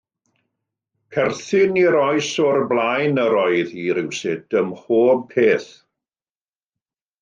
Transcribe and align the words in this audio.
Perthyn 1.15 1.77
i'r 1.81 1.97
oes 1.99 2.31
o'r 2.47 2.59
blaen 2.73 3.23
yr 3.27 3.37
oedd 3.45 3.73
hi, 3.77 3.87
rywsut 4.01 4.61
ym 4.65 4.69
mhob 4.75 5.25
peth. 5.39 5.73